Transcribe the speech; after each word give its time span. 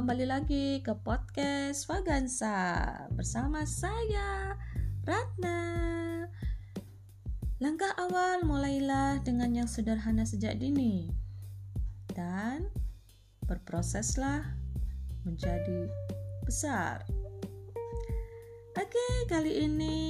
kembali 0.00 0.32
lagi 0.32 0.80
ke 0.80 0.96
podcast 0.96 1.84
Vagansa 1.84 2.56
bersama 3.12 3.68
saya 3.68 4.56
Ratna. 5.04 5.60
Langkah 7.60 7.92
awal 8.00 8.40
mulailah 8.48 9.20
dengan 9.20 9.52
yang 9.52 9.68
sederhana 9.68 10.24
sejak 10.24 10.56
dini 10.56 11.12
dan 12.16 12.72
berproseslah 13.44 14.40
menjadi 15.28 15.92
besar. 16.48 17.04
Oke, 18.80 19.08
kali 19.28 19.68
ini 19.68 20.00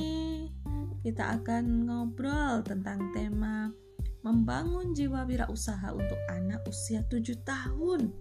kita 1.03 1.35
akan 1.43 1.91
ngobrol 1.91 2.63
tentang 2.63 3.11
tema 3.11 3.75
membangun 4.23 4.95
jiwa 4.95 5.27
wirausaha 5.27 5.91
untuk 5.91 6.23
anak 6.31 6.63
usia 6.71 7.03
7 7.11 7.43
tahun. 7.43 8.15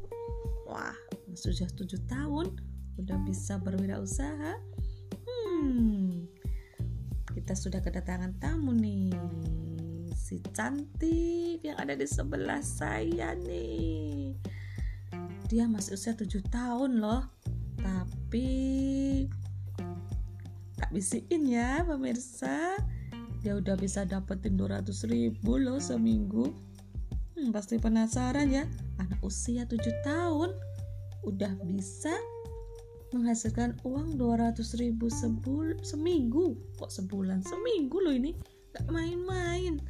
Wah, 0.66 0.98
sudah 1.36 1.70
7 1.70 2.10
tahun 2.10 2.48
udah 3.00 3.18
bisa 3.26 3.58
berwirausaha. 3.62 4.54
Hmm. 5.26 6.26
Kita 7.34 7.54
sudah 7.54 7.82
kedatangan 7.82 8.38
tamu 8.42 8.74
nih. 8.74 9.14
Si 10.16 10.42
cantik 10.54 11.64
yang 11.66 11.78
ada 11.78 11.98
di 11.98 12.06
sebelah 12.06 12.62
saya 12.62 13.34
nih. 13.34 14.38
Dia 15.50 15.66
masih 15.66 15.98
usia 15.98 16.14
7 16.14 16.42
tahun 16.50 17.02
loh. 17.02 17.26
Tapi 17.80 18.48
tak 20.80 20.96
bisikin 20.96 21.44
ya 21.44 21.84
pemirsa 21.84 22.80
dia 23.40 23.56
udah 23.56 23.76
bisa 23.80 24.04
dapetin 24.04 24.60
200 24.60 24.90
ribu 25.12 25.60
loh 25.60 25.80
seminggu 25.80 26.52
hmm, 27.36 27.52
pasti 27.56 27.80
penasaran 27.80 28.52
ya 28.52 28.64
anak 29.00 29.20
usia 29.24 29.64
7 29.68 29.80
tahun 30.04 30.56
udah 31.24 31.52
bisa 31.68 32.14
menghasilkan 33.10 33.74
uang 33.82 34.22
200 34.22 34.62
ribu 34.78 35.10
sebul 35.10 35.74
seminggu. 35.82 36.54
Kok 36.78 36.92
sebulan? 36.94 37.42
Seminggu 37.42 37.98
loh 38.00 38.14
ini. 38.14 38.38
Gak 38.78 38.86
main-main. 38.94 39.82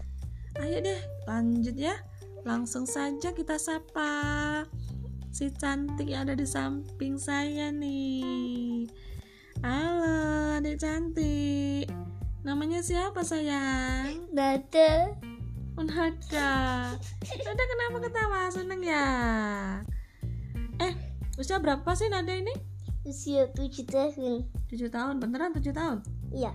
Ayo 0.63 0.79
deh 0.79 1.01
lanjut 1.27 1.75
ya. 1.75 1.99
Langsung 2.47 2.87
saja 2.87 3.35
kita 3.35 3.59
sapa 3.59 4.63
si 5.29 5.51
cantik 5.51 6.09
yang 6.09 6.25
ada 6.25 6.35
di 6.39 6.47
samping 6.47 7.19
saya 7.19 7.69
nih. 7.75 8.87
Halo 9.59 10.63
adik 10.63 10.79
cantik. 10.79 11.91
Namanya 12.47 12.79
siapa 12.79 13.19
sayang? 13.27 14.31
Nada 14.31 15.11
Nada 15.79 16.51
Nada 17.23 17.63
kenapa 17.67 17.97
ketawa? 18.07 18.39
Seneng 18.47 18.79
ya 18.83 19.07
Usia 21.39 21.55
berapa 21.57 21.87
sih 21.95 22.11
Nada 22.11 22.35
ini? 22.35 22.51
usia 23.07 23.47
7 23.55 23.87
tahun. 23.87 24.43
7 24.67 24.91
tahun, 24.91 25.23
beneran 25.23 25.55
7 25.55 25.71
tahun? 25.71 26.03
Iya, 26.35 26.51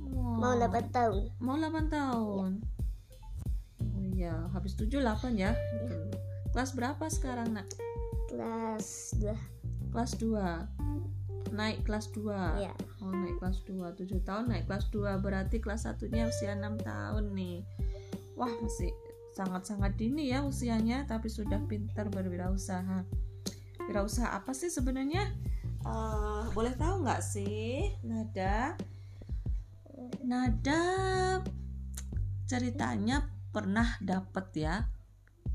Wow. 0.00 0.38
mau 0.38 0.54
8 0.54 0.86
tahun. 0.88 1.34
Mau 1.42 1.58
8 1.58 1.90
tahun? 1.90 2.50
Oh 3.82 4.04
iya, 4.14 4.48
habis 4.54 4.78
7 4.78 5.02
8 5.02 5.34
ya. 5.34 5.50
Betul. 5.52 6.14
Kelas 6.54 6.70
berapa 6.72 7.04
sekarang 7.10 7.52
nak? 7.52 7.66
Kelas 8.30 9.18
2 9.18 9.34
Kelas 9.90 10.12
2 10.18 11.50
Naik 11.50 11.82
kelas 11.82 12.10
2 12.14 12.62
Iya, 12.62 12.74
Oh 13.02 13.10
naik 13.10 13.38
kelas 13.42 13.62
2 13.66 13.90
7 13.94 14.22
tahun 14.22 14.50
naik 14.50 14.70
kelas 14.70 14.86
2 14.94 15.18
Berarti 15.18 15.58
kelas 15.58 15.86
satunya 15.86 16.26
usia 16.26 16.54
6 16.54 16.78
tahun 16.82 17.34
nih. 17.34 17.62
Wah 18.34 18.50
masih 18.62 18.90
sangat-sangat 19.34 19.94
dini 19.94 20.30
ya 20.30 20.42
usianya 20.42 21.06
Tapi 21.06 21.26
sudah 21.30 21.58
pintar 21.70 22.06
berwirausaha 22.10 23.02
Wirausaha 23.90 24.30
apa 24.38 24.54
sih 24.54 24.70
sebenarnya? 24.70 25.34
Eh, 25.82 26.44
boleh 26.54 26.78
tahu 26.78 27.02
nggak 27.02 27.26
sih? 27.26 27.90
Nada? 28.06 28.78
Nada 30.22 30.82
ceritanya 32.46 33.26
pernah 33.50 33.98
dapat 33.98 34.46
ya 34.54 34.86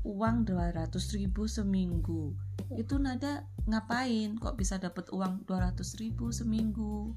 uang 0.04 0.44
200 0.44 0.92
ribu 1.16 1.48
seminggu. 1.48 2.36
Itu 2.76 3.00
Nada 3.00 3.48
ngapain? 3.64 4.36
Kok 4.36 4.60
bisa 4.60 4.76
dapat 4.76 5.08
uang 5.16 5.48
200 5.48 5.96
ribu 5.96 6.28
seminggu? 6.28 7.16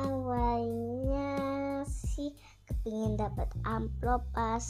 Awalnya 0.00 1.84
sih 1.84 2.32
kepingin 2.64 3.20
dapat 3.20 3.52
amplop 3.68 4.24
pas 4.32 4.64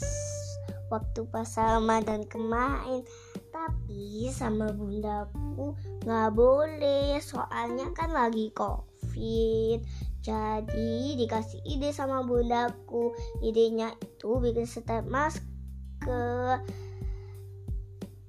waktu 0.91 1.23
pas 1.31 1.47
Ramadan 1.55 2.27
kemarin 2.27 3.07
tapi 3.49 4.29
sama 4.29 4.69
bundaku 4.71 5.73
nggak 6.05 6.29
boleh 6.33 7.17
soalnya 7.21 7.89
kan 7.97 8.13
lagi 8.13 8.53
covid. 8.53 9.81
Jadi 10.19 11.15
dikasih 11.15 11.63
ide 11.63 11.89
sama 11.95 12.21
bundaku 12.21 13.15
idenya 13.41 13.95
itu 14.03 14.37
bikin 14.37 14.67
step 14.67 15.07
masker. 15.07 16.59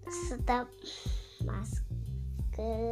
Step 0.08 0.66
masker. 1.44 1.90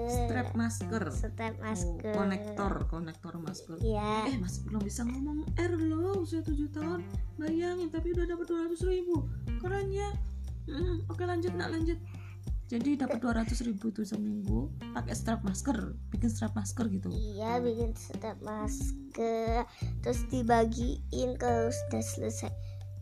Strap 0.09 0.49
masker. 0.57 1.03
Step 1.13 1.55
Oh, 1.59 1.63
masker. 1.63 2.15
konektor 2.15 2.73
konektor 2.89 3.35
masker. 3.37 3.77
Ya 3.85 4.25
eh 4.27 4.37
masih 4.41 4.65
belum 4.67 4.83
bisa 4.83 5.05
ngomong 5.05 5.45
R 5.57 5.73
loh 5.77 6.25
usia 6.25 6.41
7 6.41 6.57
tahun. 6.73 7.05
Bayangin 7.37 7.93
tapi 7.93 8.17
udah 8.17 8.25
dapat 8.25 8.47
200 8.49 8.81
ribu. 8.89 9.29
Keren 9.61 9.93
ya? 9.93 10.09
Mm, 10.69 11.09
oke 11.09 11.25
lanjut 11.25 11.53
nak 11.57 11.73
lanjut 11.73 11.97
jadi 12.69 13.01
dapat 13.01 13.25
200 13.25 13.65
ribu 13.65 13.89
tuh 13.89 14.05
seminggu 14.05 14.69
pakai 14.93 15.17
strap 15.17 15.41
masker 15.41 15.97
bikin 16.13 16.29
strap 16.29 16.53
masker 16.53 16.85
gitu. 16.93 17.09
Iya 17.09 17.65
bikin 17.65 17.97
step 17.97 18.37
masker. 18.45 19.65
Terus 20.05 20.21
dibagiin 20.29 21.41
kalau 21.41 21.73
sudah 21.73 22.05
selesai. 22.05 22.53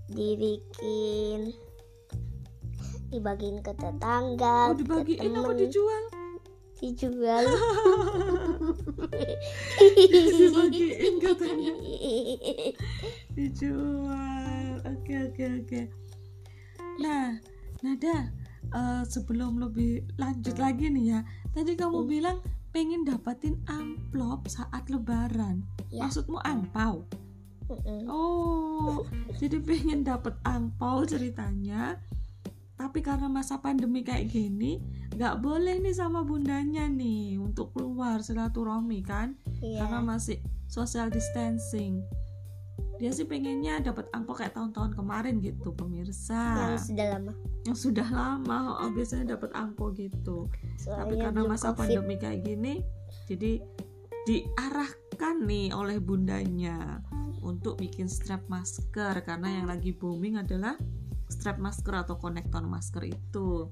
Dibikin 0.06 1.50
Dibagiin 3.10 3.58
ke 3.58 3.74
tetangga 3.74 4.70
oh 4.70 4.78
ke 4.78 4.86
dibagiin 4.86 5.34
apa 5.34 5.52
dijual? 5.58 6.04
Dijual. 6.78 7.44
Dibagiin 10.14 11.14
katanya. 11.26 11.74
Dijual. 13.34 14.66
Oke 14.86 15.14
oke 15.26 15.44
oke. 15.58 15.80
Nah 17.02 17.42
Nada 17.84 18.32
eh, 18.72 19.02
sebelum 19.06 19.58
lebih 19.58 20.06
lanjut 20.16 20.56
lagi 20.56 20.90
nih 20.90 21.06
ya. 21.12 21.20
Tadi 21.52 21.74
kamu 21.74 22.00
Hmm. 22.02 22.10
bilang 22.10 22.38
pengen 22.70 23.08
dapatin 23.08 23.56
amplop 23.66 24.46
saat 24.46 24.88
lebaran. 24.92 25.64
Ya. 25.88 26.04
maksudmu 26.04 26.42
angpau? 26.42 27.06
Mm-mm. 27.66 28.06
oh 28.06 29.02
jadi 29.42 29.58
pengen 29.58 30.06
dapet 30.06 30.34
angpau 30.46 31.02
ceritanya. 31.02 31.98
Tapi 32.76 33.00
karena 33.00 33.26
masa 33.26 33.58
pandemi 33.58 34.04
kayak 34.04 34.28
gini 34.30 34.78
nggak 35.16 35.40
boleh 35.40 35.80
nih 35.80 35.96
sama 35.96 36.20
bundanya 36.22 36.86
nih 36.86 37.40
untuk 37.40 37.72
keluar 37.72 38.20
silaturahmi 38.20 39.00
kan? 39.02 39.34
Karena 39.58 39.98
Iya 39.98 40.04
masih 40.04 40.38
social 40.68 41.08
distancing 41.08 42.04
dia 42.96 43.10
sih 43.12 43.28
pengennya 43.28 43.84
dapat 43.84 44.08
angpau 44.12 44.32
kayak 44.32 44.56
tahun-tahun 44.56 44.96
kemarin 44.96 45.40
gitu 45.44 45.72
pemirsa. 45.76 46.72
Yang 46.72 46.92
sudah 46.92 47.06
lama. 47.12 47.32
Yang 47.68 47.78
sudah 47.78 48.08
lama 48.08 48.58
oh, 48.80 48.90
biasanya 48.92 49.36
dapat 49.36 49.50
angpau 49.52 49.92
gitu. 49.92 50.48
Tapi 50.48 50.80
Soalnya 50.80 51.22
karena 51.28 51.40
belum 51.44 51.52
masa 51.52 51.68
COVID. 51.72 51.78
pandemi 51.78 52.14
kayak 52.16 52.40
gini 52.44 52.74
jadi 53.26 53.52
diarahkan 54.26 55.36
nih 55.46 55.70
oleh 55.74 55.98
bundanya 56.02 57.04
untuk 57.44 57.78
bikin 57.78 58.08
strap 58.08 58.42
masker. 58.48 59.22
Karena 59.22 59.60
yang 59.62 59.66
lagi 59.68 59.92
booming 59.92 60.40
adalah 60.40 60.74
strap 61.28 61.60
masker 61.60 61.94
atau 62.06 62.16
konektor 62.16 62.64
masker 62.64 63.06
itu. 63.12 63.70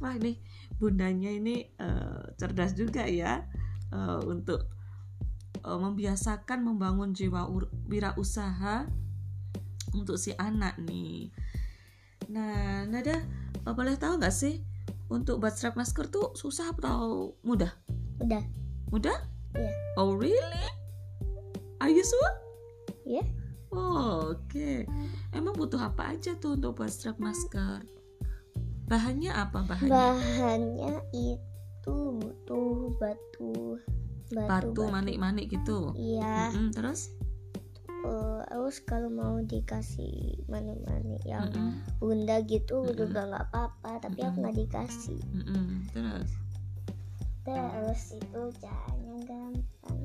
Wah 0.00 0.14
ini 0.16 0.40
bundanya 0.80 1.30
ini 1.30 1.68
eh, 1.78 2.22
cerdas 2.40 2.74
juga 2.74 3.06
ya 3.06 3.44
eh, 3.92 4.20
untuk 4.26 4.81
eh, 5.62 5.78
membiasakan 5.78 6.66
membangun 6.66 7.14
jiwa 7.14 7.46
wirausaha 7.88 8.86
untuk 9.92 10.16
si 10.16 10.32
anak 10.36 10.78
nih 10.82 11.30
nah 12.30 12.84
Nada 12.86 13.22
eh, 13.62 13.72
boleh 13.74 13.96
tahu 13.98 14.18
nggak 14.18 14.34
sih 14.34 14.62
untuk 15.12 15.44
buat 15.44 15.52
strap 15.52 15.76
masker 15.76 16.08
tuh 16.08 16.32
susah 16.32 16.72
atau 16.72 17.36
mudah 17.44 17.72
Udah 18.22 18.42
mudah 18.88 19.18
Iya. 19.52 19.72
oh 20.00 20.16
really 20.16 20.64
are 21.76 21.92
you 21.92 22.00
sure 22.00 22.34
Iya. 23.02 23.24
Oh, 23.72 24.36
oke. 24.36 24.84
Emang 25.32 25.56
butuh 25.56 25.80
apa 25.80 26.12
aja 26.12 26.36
tuh 26.36 26.60
untuk 26.60 26.76
buat 26.78 26.92
strap 26.92 27.16
masker? 27.16 27.82
Bahannya 28.84 29.32
apa 29.32 29.64
bahannya? 29.64 29.90
Bahannya 29.90 30.94
itu 31.10 31.96
butuh 32.20 32.92
batu 33.00 33.80
Batu 34.32 34.82
manik-manik 34.88 35.52
gitu. 35.52 35.92
Iya 35.92 36.52
Mm-mm, 36.52 36.72
terus? 36.72 37.12
eh, 38.02 38.42
terus 38.50 38.76
kalau 38.88 39.12
mau 39.12 39.36
dikasih 39.44 40.40
manik-manik 40.48 41.20
yang 41.28 41.46
Mm-mm, 41.52 41.76
bunda 42.00 42.40
gitu 42.48 42.88
Mm-mm. 42.88 42.96
juga 42.96 43.20
nggak 43.28 43.44
apa-apa 43.52 44.00
tapi 44.00 44.24
aku 44.24 44.32
Mm-mm. 44.32 44.42
nggak 44.42 44.56
dikasih 44.64 45.20
mm-mm, 45.36 45.66
terus? 45.92 46.30
terus 47.42 48.02
itu 48.16 48.42
caranya 48.62 49.16
gampang 49.26 49.98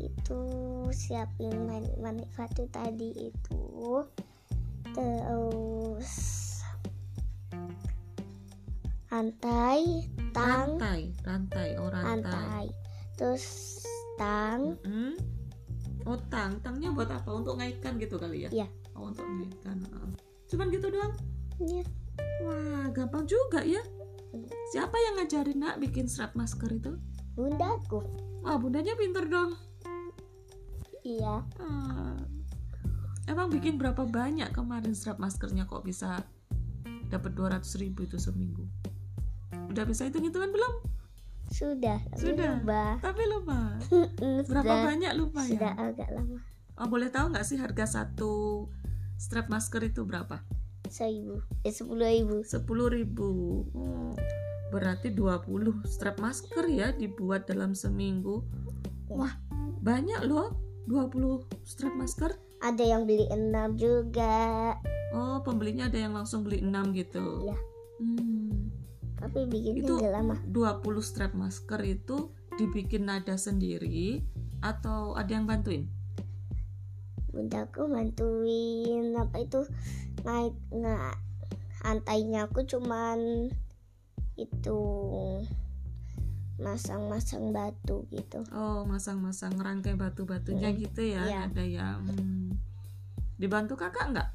itu 0.00 0.42
siapin 0.90 1.52
manik 1.68 1.94
manik 2.00 2.28
batu 2.32 2.64
tadi 2.72 3.12
itu 3.28 3.62
terus 4.96 6.10
rantai 9.12 10.08
tang 10.32 10.80
rantai 10.80 11.12
rantai 11.22 11.68
oh 11.76 11.92
rantai, 11.92 12.24
rantai 12.24 12.66
terus 13.16 13.78
tang. 14.16 14.76
Mm-mm. 14.84 15.16
oh 16.08 16.18
tang. 16.32 16.58
Tangnya 16.60 16.92
buat 16.92 17.08
apa? 17.08 17.30
Untuk 17.32 17.58
ngaitkan 17.58 17.96
gitu 18.00 18.16
kali 18.20 18.48
ya? 18.48 18.50
Iya. 18.50 18.68
oh 18.92 19.08
untuk 19.08 19.24
ngaitkan 19.24 19.80
cuman 20.52 20.68
gitu 20.68 20.92
doang? 20.92 21.12
Ya 21.64 21.80
wah 22.44 22.86
gampang 22.92 23.24
juga 23.24 23.62
ya. 23.62 23.80
Siapa 24.72 24.96
yang 24.96 25.14
ngajarin 25.20 25.58
nak 25.60 25.76
bikin 25.80 26.08
strap 26.08 26.32
masker 26.36 26.68
itu? 26.72 26.92
Bundaku 27.36 28.04
wah 28.42 28.58
bundanya 28.58 28.92
pinter 28.98 29.24
dong. 29.28 29.56
Iya. 31.02 31.42
Ah. 31.58 32.18
emang 33.30 33.54
bikin 33.54 33.78
berapa 33.78 34.02
banyak 34.02 34.50
kemarin 34.50 34.92
strap 34.98 35.22
maskernya 35.22 35.64
kok 35.64 35.86
bisa 35.86 36.26
dapat 37.06 37.32
200 37.38 37.64
ribu 37.80 38.04
itu 38.04 38.18
seminggu? 38.18 38.66
Udah 39.70 39.86
bisa 39.86 40.04
hitung 40.04 40.26
hitungan 40.26 40.52
belum 40.52 40.74
sudah 41.52 42.00
Sudah. 42.16 42.58
lupa. 42.58 42.96
Tapi 43.04 43.22
lupa. 43.28 43.76
Berapa 44.48 44.72
sudah, 44.72 44.84
banyak 44.88 45.12
lupa 45.14 45.40
sudah 45.44 45.72
ya 45.76 45.84
agak 45.92 46.08
lama. 46.10 46.40
Oh 46.80 46.88
boleh 46.88 47.12
tahu 47.12 47.36
nggak 47.36 47.44
sih 47.44 47.60
harga 47.60 47.84
satu 47.84 48.66
strap 49.20 49.52
masker 49.52 49.84
itu 49.92 50.02
berapa? 50.08 50.40
Seribu. 50.88 51.44
Eh 51.62 51.70
sepuluh 51.70 52.08
ribu. 52.08 52.36
Sepuluh 52.42 52.88
ribu. 52.90 53.62
Oh, 53.76 54.16
berarti 54.72 55.12
20 55.12 55.84
strap 55.84 56.16
masker 56.16 56.64
ya 56.72 56.96
dibuat 56.96 57.44
dalam 57.44 57.76
seminggu. 57.76 58.40
Wah 59.12 59.36
banyak 59.84 60.24
loh 60.24 60.56
20 60.88 61.44
strap 61.68 61.92
masker. 61.92 62.32
Ada 62.64 62.96
yang 62.96 63.04
beli 63.04 63.28
enam 63.28 63.76
juga. 63.76 64.72
Oh 65.12 65.44
pembelinya 65.44 65.92
ada 65.92 66.00
yang 66.00 66.16
langsung 66.16 66.42
beli 66.42 66.64
6 66.64 66.72
gitu? 66.96 67.52
Iya. 67.52 67.56
hmm, 68.00 68.41
tapi 69.22 69.46
bikinnya 69.46 69.86
Itu- 69.86 70.02
lama. 70.02 70.34
20 70.44 70.98
strap 71.00 71.32
masker 71.32 71.78
itu 71.86 72.28
dibikin 72.58 73.06
nada 73.06 73.38
sendiri 73.38 74.18
atau 74.58 75.14
ada 75.14 75.30
yang 75.30 75.46
bantuin? 75.46 75.86
Bundaku 77.30 77.86
bantuin 77.86 79.14
apa 79.14 79.40
itu? 79.40 79.62
Naik 80.22 80.52
nggak 80.68 81.14
antainya 81.82 82.44
aku 82.44 82.66
cuman 82.66 83.48
itu 84.34 84.78
masang-masang 86.58 87.50
batu 87.50 88.04
gitu. 88.10 88.42
Oh 88.52 88.84
masang-masang 88.84 89.54
rangkai 89.56 89.94
batu-batunya 89.94 90.70
Mm, 90.70 90.78
gitu 90.78 91.02
ya 91.02 91.22
iya. 91.24 91.38
ada 91.46 91.62
ya 91.62 91.86
Hmm. 91.98 92.54
dibantu 93.34 93.74
kakak 93.74 94.12
nggak 94.12 94.30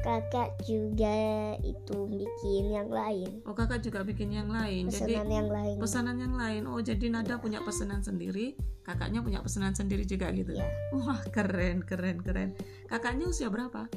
kakak 0.00 0.54
juga 0.64 1.54
itu 1.60 1.98
bikin 2.06 2.72
yang 2.72 2.88
lain. 2.88 3.42
Oh 3.44 3.52
kakak 3.52 3.82
juga 3.82 4.06
bikin 4.06 4.30
yang 4.32 4.48
lain. 4.48 4.88
Jadi 4.88 5.18
pesanan 5.18 5.30
yang 5.30 5.48
lain. 5.50 5.76
pesanan 5.82 6.16
yang 6.16 6.34
lain. 6.38 6.62
Oh 6.70 6.80
jadi 6.80 7.06
Nada 7.10 7.36
punya 7.42 7.60
pesanan 7.60 8.00
sendiri 8.00 8.54
kakaknya 8.86 9.20
punya 9.20 9.40
pesanan 9.44 9.74
sendiri 9.76 10.06
juga 10.06 10.30
gitu. 10.32 10.56
Ya 10.56 10.66
wah 10.94 11.20
keren 11.34 11.82
keren 11.84 12.22
keren. 12.22 12.56
Kakaknya 12.86 13.28
usia 13.28 13.50
berapa? 13.50 13.90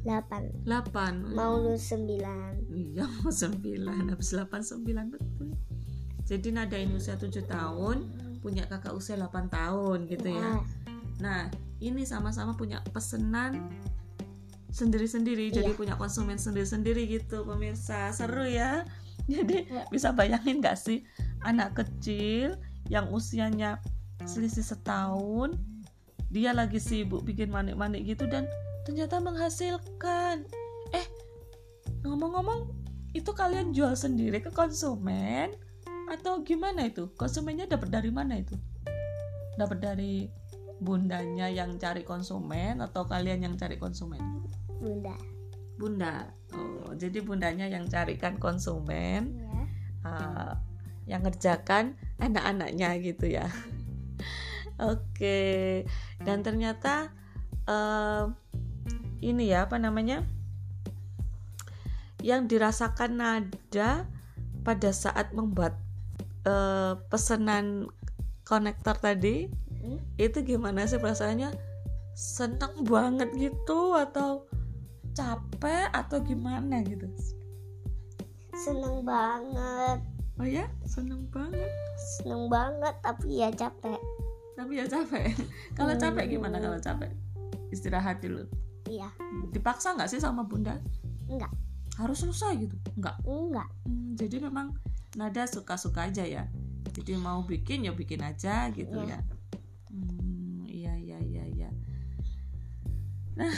8 0.00 0.64
8 0.64 1.36
mau 1.36 1.60
lulus 1.60 1.92
9 1.92 2.72
iya 2.72 3.04
mau 3.20 3.28
9 3.28 3.60
habis 4.08 4.32
8 4.32 4.48
9 4.48 5.12
betul. 5.12 5.52
Jadi 6.24 6.48
Nada 6.54 6.78
ini 6.78 6.96
usia 6.96 7.18
7 7.18 7.28
tahun 7.44 7.96
punya 8.40 8.64
kakak 8.64 8.96
usia 8.96 9.20
8 9.20 9.52
tahun 9.52 10.08
gitu 10.08 10.30
ya. 10.30 10.56
Wah, 10.56 10.64
nah 11.20 11.40
ini 11.84 12.08
sama-sama 12.08 12.56
punya 12.56 12.80
pesanan 12.96 13.68
sendiri-sendiri 14.70 15.50
jadi 15.50 15.74
Iya. 15.74 15.78
punya 15.78 15.94
konsumen 15.98 16.38
sendiri-sendiri 16.38 17.06
gitu 17.10 17.42
pemirsa. 17.42 18.14
Seru 18.14 18.46
ya. 18.46 18.86
Jadi 19.30 19.68
bisa 19.94 20.10
bayangin 20.10 20.58
gak 20.58 20.74
sih 20.74 21.06
anak 21.46 21.78
kecil 21.78 22.58
yang 22.90 23.06
usianya 23.14 23.78
selisih 24.26 24.66
setahun 24.66 25.54
dia 26.34 26.50
lagi 26.50 26.82
sibuk 26.82 27.22
bikin 27.22 27.50
manik-manik 27.50 28.06
gitu 28.06 28.26
dan 28.26 28.46
ternyata 28.86 29.22
menghasilkan. 29.22 30.46
Eh 30.90 31.06
ngomong-ngomong 32.02 32.74
itu 33.14 33.30
kalian 33.30 33.70
jual 33.70 33.94
sendiri 33.94 34.42
ke 34.42 34.50
konsumen 34.50 35.54
atau 36.10 36.42
gimana 36.42 36.90
itu? 36.90 37.10
Konsumennya 37.14 37.70
dapat 37.70 37.90
dari 37.90 38.10
mana 38.10 38.38
itu? 38.38 38.58
Dapat 39.58 39.78
dari 39.78 40.26
bundanya 40.80 41.46
yang 41.46 41.76
cari 41.76 42.02
konsumen 42.02 42.80
atau 42.82 43.04
kalian 43.04 43.46
yang 43.46 43.54
cari 43.54 43.76
konsumen 43.76 44.40
bunda. 44.80 45.14
Bunda. 45.76 46.14
Oh 46.56 46.90
jadi 46.96 47.22
bundanya 47.22 47.70
yang 47.70 47.86
carikan 47.86 48.40
konsumen 48.40 49.38
ya 49.38 49.60
uh, 50.08 50.52
yang 51.06 51.22
ngerjakan 51.22 51.94
anak-anaknya 52.18 52.88
gitu 53.04 53.30
ya. 53.30 53.46
Oke. 54.90 55.84
Dan 56.24 56.40
ternyata 56.40 57.12
uh, 57.68 58.32
ini 59.20 59.52
ya 59.52 59.68
apa 59.68 59.76
namanya? 59.76 60.24
Yang 62.20 62.56
dirasakan 62.56 63.16
nada 63.16 64.08
pada 64.60 64.90
saat 64.92 65.32
membuat 65.32 65.76
uh, 66.44 67.00
pesanan 67.08 67.88
konektor 68.44 68.96
tadi 68.96 69.48
Hmm? 69.80 69.96
itu 70.20 70.44
gimana 70.44 70.84
sih 70.84 71.00
perasaannya? 71.00 71.56
Seneng 72.12 72.84
banget 72.84 73.32
gitu 73.32 73.96
atau 73.96 74.44
capek 75.12 75.90
atau 75.90 76.18
gimana 76.22 76.80
gitu? 76.82 77.06
Seneng 78.54 79.02
banget. 79.02 79.98
Oh 80.40 80.48
ya 80.48 80.64
seneng 80.84 81.28
banget. 81.28 81.68
Seneng 82.18 82.48
banget 82.48 82.94
tapi 83.00 83.40
ya 83.40 83.48
capek. 83.52 84.00
Tapi 84.56 84.72
ya 84.76 84.84
capek. 84.84 85.32
Kalau 85.78 85.94
capek 85.96 86.36
gimana 86.36 86.60
kalau 86.60 86.76
capek? 86.76 87.08
Istirahat 87.72 88.20
dulu. 88.20 88.44
Iya. 88.84 89.08
Dipaksa 89.52 89.96
nggak 89.96 90.10
sih 90.10 90.20
sama 90.20 90.44
bunda? 90.44 90.76
Enggak. 91.28 91.52
Harus 91.96 92.24
selesai 92.24 92.56
gitu? 92.60 92.76
Nggak 92.96 93.16
enggak. 93.24 93.68
Hmm, 93.84 94.12
jadi 94.16 94.36
memang 94.42 94.76
nada 95.16 95.44
suka-suka 95.44 96.08
aja 96.08 96.24
ya. 96.24 96.44
Jadi 96.90 97.16
mau 97.16 97.44
bikin 97.46 97.86
ya 97.86 97.92
bikin 97.94 98.20
aja 98.20 98.68
gitu 98.74 99.00
Iya. 99.00 99.16
ya. 99.16 99.18
Hmm, 99.88 100.64
iya 100.66 100.92
iya 100.98 101.18
iya 101.22 101.44
iya. 101.46 101.70
Nah 103.38 103.54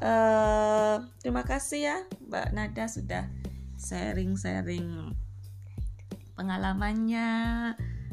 eh, 0.00 0.96
terima 1.20 1.42
kasih 1.44 1.80
ya 1.84 1.98
mbak 2.28 2.54
nada 2.56 2.84
sudah 2.88 3.28
sharing-sharing 3.76 5.12
pengalamannya 6.38 7.28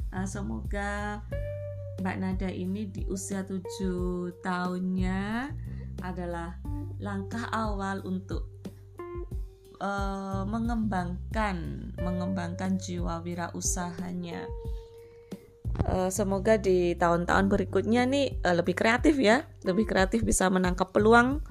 Eh, 0.09 0.25
semoga 0.25 1.21
mbak 2.01 2.17
nada 2.17 2.49
ini 2.49 2.89
di 2.89 3.05
usia 3.13 3.45
7 3.45 3.61
tahunnya 4.41 5.53
adalah 6.01 6.57
langkah 6.97 7.45
awal 7.53 8.01
untuk 8.01 8.49
eh, 9.77 10.43
mengembangkan 10.49 11.57
mengembangkan 12.01 12.81
jiwa 12.81 13.21
wirausahanya. 13.21 14.49
Eh, 15.85 16.09
semoga 16.09 16.57
di 16.57 16.97
tahun-tahun 16.97 17.45
berikutnya 17.53 18.09
nih 18.09 18.41
eh, 18.41 18.55
lebih 18.57 18.73
kreatif 18.73 19.21
ya, 19.21 19.45
lebih 19.61 19.85
kreatif 19.85 20.25
bisa 20.25 20.49
menangkap 20.49 20.89
peluang 20.89 21.45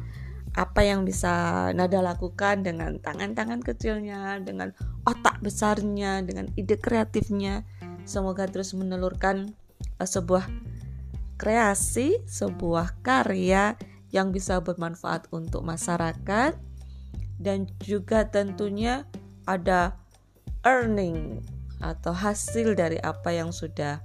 apa 0.57 0.81
yang 0.87 1.05
bisa 1.05 1.69
Nada 1.77 2.01
lakukan 2.01 2.65
dengan 2.65 2.97
tangan-tangan 3.03 3.61
kecilnya, 3.61 4.41
dengan 4.41 4.73
otak 5.05 5.41
besarnya, 5.45 6.25
dengan 6.25 6.49
ide 6.57 6.81
kreatifnya. 6.81 7.67
Semoga 8.09 8.49
terus 8.49 8.73
menelurkan 8.73 9.53
eh, 10.01 10.09
sebuah 10.09 10.49
kreasi, 11.39 12.25
sebuah 12.25 13.05
karya 13.05 13.77
yang 14.09 14.33
bisa 14.33 14.59
bermanfaat 14.65 15.29
untuk 15.31 15.63
masyarakat 15.63 16.57
dan 17.39 17.69
juga 17.85 18.27
tentunya 18.27 19.05
ada 19.47 19.95
earning 20.67 21.45
atau 21.79 22.11
hasil 22.11 22.75
dari 22.75 22.99
apa 22.99 23.31
yang 23.31 23.55
sudah 23.55 24.03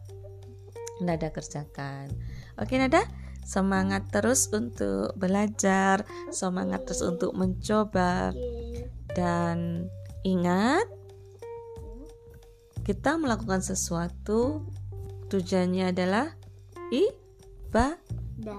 Nada 1.01 1.33
kerjakan. 1.33 2.13
Oke 2.61 2.77
Nada, 2.77 3.03
semangat 3.43 4.07
terus 4.09 4.49
untuk 4.51 5.15
belajar, 5.15 6.07
semangat 6.31 6.87
terus 6.87 7.03
untuk 7.03 7.35
mencoba 7.35 8.33
dan 9.13 9.87
ingat 10.23 10.87
kita 12.83 13.15
melakukan 13.15 13.63
sesuatu 13.63 14.67
tujuannya 15.31 15.95
adalah 15.95 16.35
ibadah. 16.91 17.95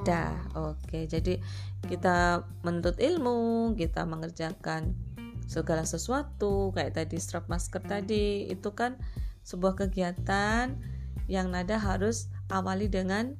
dah 0.05 0.37
Oke, 0.57 1.05
jadi 1.05 1.37
kita 1.85 2.47
menuntut 2.64 2.97
ilmu, 2.97 3.76
kita 3.76 4.09
mengerjakan 4.09 4.97
segala 5.45 5.85
sesuatu 5.85 6.73
kayak 6.73 6.97
tadi 6.97 7.21
strap 7.21 7.53
masker 7.53 7.85
tadi 7.85 8.49
itu 8.49 8.73
kan 8.73 8.97
sebuah 9.45 9.76
kegiatan 9.76 10.73
yang 11.29 11.53
nada 11.53 11.76
harus 11.76 12.33
awali 12.49 12.88
dengan 12.88 13.37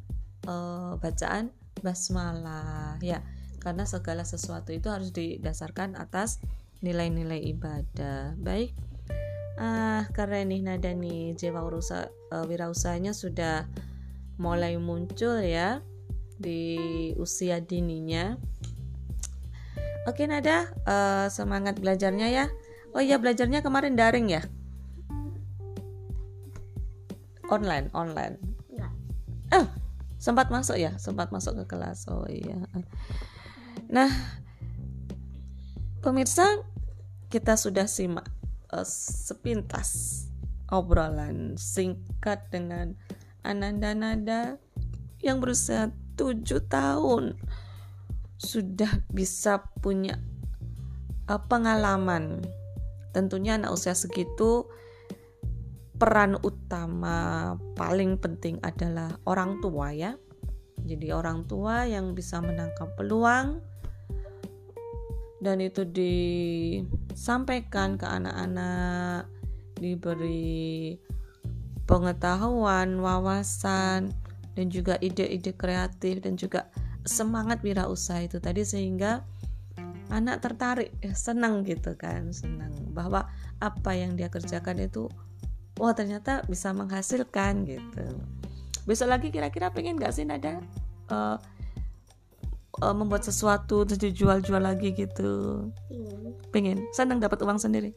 uh, 0.47 0.97
bacaan 1.01 1.51
basmalah 1.81 2.97
ya 3.05 3.21
karena 3.61 3.89
segala 3.89 4.23
sesuatu 4.29 4.71
itu 4.71 4.93
harus 4.93 5.11
didasarkan 5.11 5.97
atas 5.97 6.41
nilai-nilai 6.85 7.41
ibadah 7.57 8.37
baik 8.37 8.77
ah 9.57 10.05
keren 10.13 10.51
nih 10.51 10.61
nada 10.67 10.91
nih 10.93 11.33
jiwa 11.39 11.63
urusa 11.63 12.11
uh, 12.35 12.45
wirausahanya 12.45 13.15
sudah 13.15 13.65
mulai 14.37 14.77
muncul 14.77 15.39
ya 15.41 15.81
di 16.37 17.15
usia 17.15 17.63
dininya 17.63 18.35
Oke 20.05 20.29
Nada, 20.29 20.69
uh, 20.85 21.33
semangat 21.33 21.81
belajarnya 21.81 22.29
ya. 22.29 22.53
Oh 22.93 23.01
iya 23.01 23.17
belajarnya 23.17 23.65
kemarin 23.65 23.97
daring 23.97 24.29
ya? 24.29 24.45
Online, 27.49 27.89
online. 27.97 28.54
Sempat 30.25 30.49
masuk 30.49 30.81
ya? 30.81 30.97
Sempat 30.97 31.29
masuk 31.29 31.61
ke 31.61 31.77
kelas. 31.77 32.09
Oh 32.09 32.25
iya. 32.25 32.57
Nah, 33.93 34.09
pemirsa, 36.01 36.65
kita 37.29 37.61
sudah 37.61 37.85
simak 37.85 38.25
uh, 38.73 38.89
sepintas 38.89 40.25
obrolan 40.73 41.61
singkat 41.61 42.49
dengan 42.49 42.97
Ananda 43.45 43.93
Nada 43.93 44.57
yang 45.21 45.45
berusia 45.45 45.93
7 46.17 46.41
tahun 46.73 47.37
sudah 48.41 49.05
bisa 49.13 49.61
punya 49.85 50.17
uh, 51.29 51.37
pengalaman. 51.37 52.41
Tentunya 53.13 53.61
anak 53.61 53.77
usia 53.77 53.93
segitu 53.93 54.73
peran 55.95 56.35
utama 56.43 57.55
paling 57.79 58.19
penting 58.19 58.59
adalah 58.63 59.19
orang 59.27 59.61
tua 59.63 59.93
ya. 59.95 60.17
Jadi 60.85 61.13
orang 61.15 61.47
tua 61.49 61.87
yang 61.89 62.13
bisa 62.13 62.43
menangkap 62.45 62.93
peluang 62.99 63.63
dan 65.41 65.61
itu 65.61 65.85
disampaikan 65.85 67.97
ke 68.01 68.07
anak-anak, 68.09 69.29
diberi 69.77 70.97
pengetahuan, 71.85 72.97
wawasan 73.01 74.13
dan 74.57 74.67
juga 74.73 74.97
ide-ide 75.05 75.53
kreatif 75.53 76.25
dan 76.25 76.41
juga 76.41 76.73
semangat 77.05 77.61
wirausaha 77.61 78.25
itu 78.25 78.41
tadi 78.41 78.65
sehingga 78.65 79.21
anak 80.09 80.41
tertarik 80.41 80.97
ya, 81.05 81.13
senang 81.13 81.61
gitu 81.69 81.93
kan 81.97 82.33
senang 82.33 82.73
bahwa 82.93 83.29
apa 83.61 83.93
yang 83.93 84.17
dia 84.17 84.33
kerjakan 84.33 84.81
itu 84.81 85.13
wah 85.79 85.95
ternyata 85.95 86.47
bisa 86.47 86.71
menghasilkan 86.71 87.67
gitu. 87.67 88.07
Besok 88.85 89.09
lagi 89.11 89.29
kira-kira 89.33 89.73
pengen 89.73 89.97
gak 89.97 90.15
sih 90.15 90.29
ada 90.29 90.61
uh, 91.11 91.37
uh, 92.83 92.95
membuat 92.95 93.25
sesuatu 93.27 93.83
terus 93.87 94.01
dijual-jual 94.01 94.61
lagi 94.63 94.95
gitu? 94.95 95.67
Ingin. 95.91 96.35
pengen. 96.55 96.79
Senang 96.95 97.19
dapat 97.19 97.43
uang 97.43 97.59
sendiri? 97.59 97.91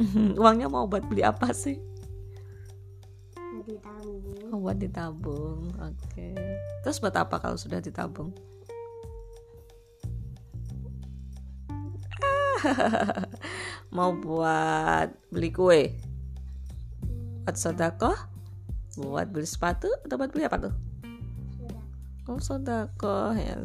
Uangnya 0.40 0.68
mau 0.68 0.88
buat 0.88 1.04
beli 1.08 1.24
apa 1.24 1.52
sih? 1.52 1.80
Ditabung. 3.60 4.50
Oh, 4.50 4.58
buat 4.58 4.76
ditabung 4.82 5.70
oke. 5.78 6.28
Terus 6.82 6.98
buat 6.98 7.14
apa 7.14 7.38
kalau 7.38 7.54
sudah 7.54 7.78
ditabung? 7.78 8.34
Mau 13.96 14.12
buat 14.20 15.08
beli 15.32 15.48
kue 15.48 16.09
buat 17.50 17.58
sodako 17.58 18.14
buat 18.94 19.26
beli 19.34 19.42
sepatu 19.42 19.90
atau 20.06 20.14
buat 20.14 20.30
beli 20.30 20.46
apa 20.46 20.70
tuh? 20.70 20.74
Oh 22.30 22.38
sodako 22.38 23.34
ya. 23.34 23.58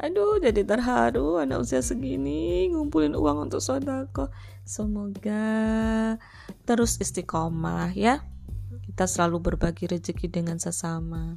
Aduh 0.00 0.40
jadi 0.40 0.64
terharu 0.64 1.36
anak 1.36 1.60
usia 1.60 1.84
segini 1.84 2.72
ngumpulin 2.72 3.12
uang 3.12 3.52
untuk 3.52 3.60
sodako 3.60 4.32
semoga 4.64 6.16
terus 6.64 6.96
istiqomah 6.96 7.92
ya. 7.92 8.24
Kita 8.88 9.04
selalu 9.04 9.44
berbagi 9.44 9.92
rezeki 9.92 10.32
dengan 10.32 10.56
sesama. 10.56 11.36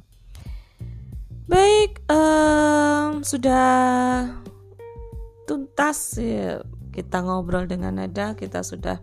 Baik 1.44 2.00
um, 2.08 3.20
sudah 3.20 4.32
tuntas 5.44 6.16
ya 6.16 6.64
kita 6.88 7.20
ngobrol 7.20 7.68
dengan 7.68 8.00
nada 8.00 8.32
kita 8.32 8.64
sudah 8.64 8.96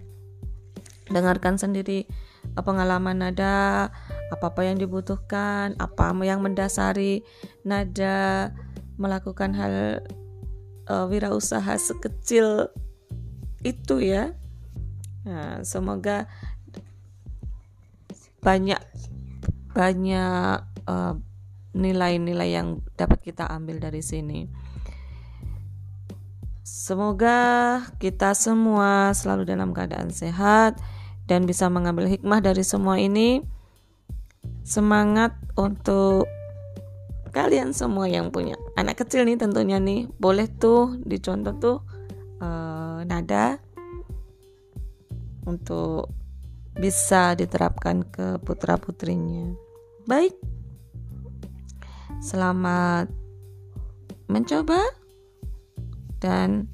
dengarkan 1.13 1.61
sendiri 1.61 2.09
pengalaman 2.63 3.21
nada 3.21 3.89
apa-apa 4.33 4.65
yang 4.65 4.77
dibutuhkan 4.81 5.77
apa 5.77 6.11
yang 6.23 6.41
mendasari 6.41 7.21
nada 7.61 8.51
melakukan 8.97 9.53
hal 9.53 10.01
uh, 10.89 11.05
wirausaha 11.05 11.77
sekecil 11.77 12.71
itu 13.61 14.01
ya 14.01 14.33
nah, 15.25 15.61
semoga 15.61 16.25
banyak 18.41 18.79
banyak 19.75 20.63
nilai-nilai 21.75 22.49
uh, 22.49 22.55
yang 22.57 22.67
dapat 22.95 23.19
kita 23.21 23.43
ambil 23.45 23.77
dari 23.77 23.99
sini. 23.99 24.47
Semoga 26.63 27.83
kita 27.99 28.31
semua 28.31 29.11
selalu 29.11 29.43
dalam 29.43 29.75
keadaan 29.75 30.09
sehat 30.11 30.79
dan 31.27 31.43
bisa 31.43 31.67
mengambil 31.67 32.07
hikmah 32.07 32.39
dari 32.39 32.63
semua 32.63 32.97
ini. 32.97 33.43
Semangat 34.63 35.35
untuk 35.55 36.27
kalian 37.31 37.71
semua 37.71 38.09
yang 38.09 38.33
punya 38.33 38.57
anak 38.75 39.03
kecil 39.05 39.23
nih 39.23 39.37
tentunya 39.37 39.77
nih 39.77 40.09
boleh 40.17 40.49
tuh 40.49 40.97
dicontoh 41.05 41.53
tuh 41.61 41.77
uh, 42.41 43.05
nada 43.05 43.61
untuk 45.47 46.11
bisa 46.75 47.33
diterapkan 47.33 48.03
ke 48.03 48.37
putra-putrinya. 48.43 49.55
Baik. 50.05 50.35
Selamat 52.19 53.07
mencoba 54.27 54.81
dan 56.19 56.67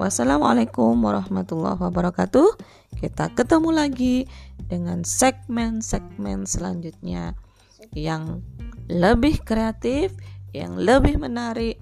wassalamualaikum 0.00 0.96
warahmatullahi 0.96 1.76
wabarakatuh. 1.76 2.56
Kita 2.96 3.36
ketemu 3.36 3.68
lagi 3.68 4.24
dengan 4.56 5.04
segmen-segmen 5.04 6.48
selanjutnya 6.48 7.36
yang 7.92 8.40
lebih 8.88 9.44
kreatif, 9.44 10.16
yang 10.56 10.80
lebih 10.80 11.20
menarik 11.20 11.76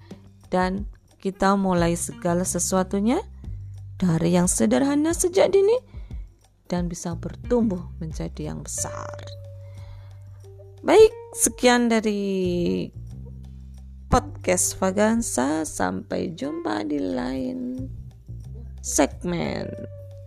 dan 0.50 0.90
kita 1.22 1.54
mulai 1.54 1.94
segala 1.94 2.42
sesuatunya 2.42 3.22
dari 4.02 4.34
yang 4.34 4.50
sederhana 4.50 5.14
sejak 5.14 5.54
dini 5.54 5.78
dan 6.66 6.90
bisa 6.90 7.14
bertumbuh 7.14 7.86
menjadi 8.02 8.50
yang 8.50 8.66
besar. 8.66 9.14
Baik, 10.82 11.14
sekian 11.38 11.86
dari 11.86 12.90
podcast 14.10 14.74
Vagansa. 14.78 15.66
Sampai 15.66 16.34
jumpa 16.38 16.86
di 16.86 17.02
lain 17.02 17.58
segmen. 18.82 19.68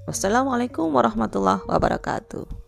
Wassalamualaikum 0.05 0.91
warahmatullahi 0.91 1.63
wabarakatuh. 1.65 2.60